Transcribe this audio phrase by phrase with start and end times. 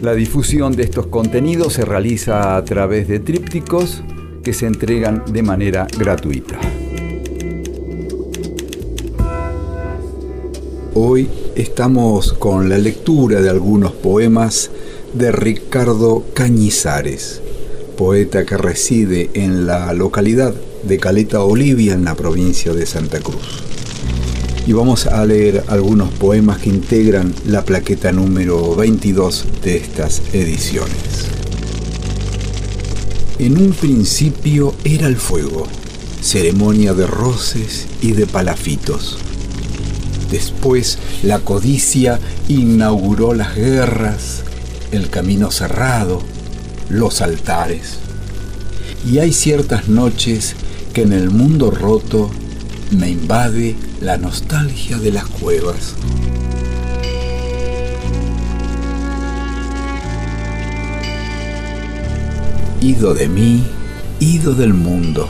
[0.00, 4.04] La difusión de estos contenidos se realiza a través de trípticos
[4.44, 6.56] que se entregan de manera gratuita.
[10.94, 14.70] Hoy estamos con la lectura de algunos poemas
[15.14, 17.42] de Ricardo Cañizares,
[17.96, 23.64] poeta que reside en la localidad de Caleta Olivia en la provincia de Santa Cruz.
[24.68, 31.26] Y vamos a leer algunos poemas que integran la plaqueta número 22 de estas ediciones.
[33.40, 35.66] En un principio era el fuego,
[36.20, 39.18] ceremonia de roces y de palafitos
[40.30, 44.42] Después la codicia inauguró las guerras,
[44.92, 46.22] el camino cerrado,
[46.90, 47.98] los altares.
[49.10, 50.54] Y hay ciertas noches
[50.92, 52.30] que en el mundo roto
[52.90, 55.94] me invade la nostalgia de las cuevas.
[62.80, 63.64] Ido de mí,
[64.20, 65.28] ido del mundo.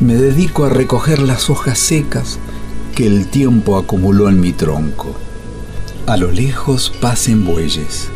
[0.00, 2.38] Me dedico a recoger las hojas secas
[2.94, 5.16] que el tiempo acumuló en mi tronco.
[6.06, 8.10] A lo lejos pasen bueyes.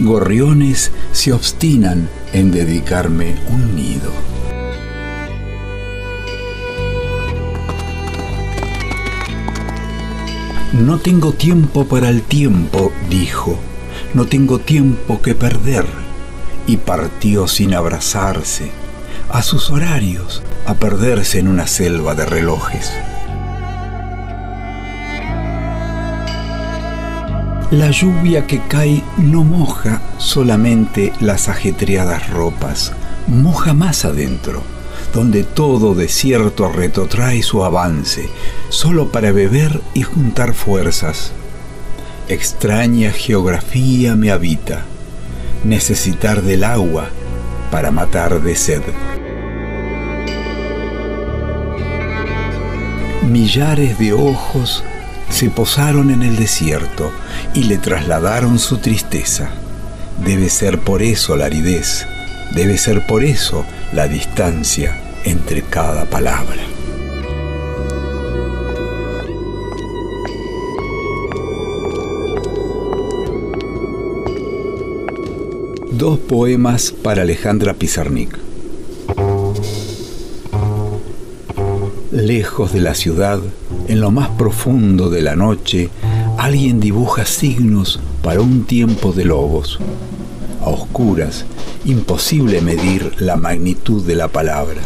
[0.00, 4.10] Gorriones se obstinan en dedicarme un nido.
[10.72, 13.58] No tengo tiempo para el tiempo, dijo.
[14.14, 15.84] No tengo tiempo que perder.
[16.66, 18.70] Y partió sin abrazarse,
[19.28, 22.90] a sus horarios, a perderse en una selva de relojes.
[27.70, 32.92] La lluvia que cae no moja solamente las ajetreadas ropas,
[33.26, 34.62] moja más adentro,
[35.12, 38.28] donde todo desierto retrotrae su avance,
[38.70, 41.32] solo para beber y juntar fuerzas.
[42.28, 44.84] Extraña geografía me habita,
[45.64, 47.10] necesitar del agua
[47.70, 48.82] para matar de sed.
[53.28, 54.82] Millares de ojos
[55.28, 57.12] se posaron en el desierto
[57.54, 59.50] y le trasladaron su tristeza.
[60.24, 62.06] Debe ser por eso la aridez,
[62.54, 66.62] debe ser por eso la distancia entre cada palabra.
[75.92, 78.36] Dos poemas para Alejandra Pizarnik.
[82.10, 83.40] Lejos de la ciudad,
[83.88, 85.90] en lo más profundo de la noche,
[86.38, 89.78] alguien dibuja signos para un tiempo de lobos.
[90.64, 91.44] A oscuras,
[91.84, 94.80] imposible medir la magnitud de la palabra.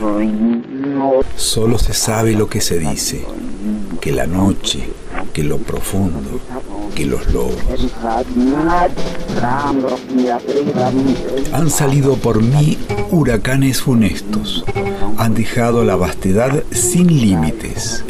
[1.37, 3.25] Solo se sabe lo que se dice,
[4.01, 4.89] que la noche,
[5.35, 6.41] que lo profundo,
[6.95, 7.57] que los lobos.
[11.53, 12.79] Han salido por mí
[13.11, 14.65] huracanes funestos,
[15.19, 18.03] han dejado la vastedad sin límites.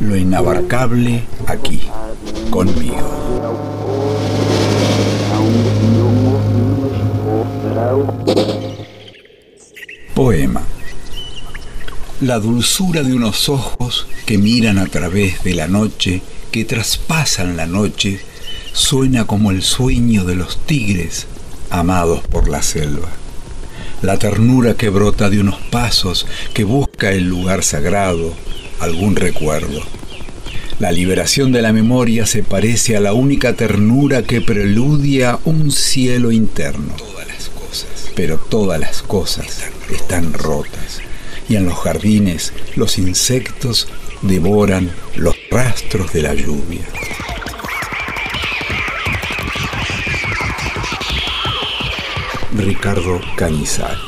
[0.00, 1.82] Lo inabarcable aquí,
[2.50, 3.77] conmigo.
[12.28, 16.20] La dulzura de unos ojos que miran a través de la noche,
[16.52, 18.20] que traspasan la noche,
[18.74, 21.26] suena como el sueño de los tigres
[21.70, 23.08] amados por la selva.
[24.02, 28.34] La ternura que brota de unos pasos, que busca el lugar sagrado,
[28.78, 29.80] algún recuerdo.
[30.80, 36.30] La liberación de la memoria se parece a la única ternura que preludia un cielo
[36.30, 36.92] interno.
[36.98, 37.88] Todas las cosas.
[38.14, 41.07] Pero todas las cosas están rotas
[41.48, 43.88] y en los jardines los insectos
[44.22, 46.86] devoran los rastros de la lluvia.
[52.56, 53.98] Ricardo Cañizares.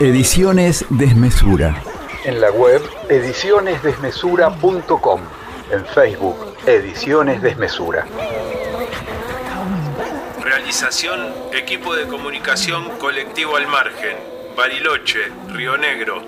[0.00, 1.80] Ediciones Desmesura.
[2.24, 5.20] En la web edicionesdesmesura.com.
[5.70, 6.36] En Facebook
[6.66, 8.06] Ediciones Desmesura.
[11.52, 14.16] Equipo de comunicación colectivo al margen,
[14.56, 16.22] Bariloche, Río Negro.